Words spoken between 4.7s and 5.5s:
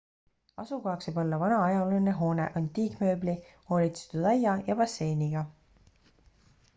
ja basseiniga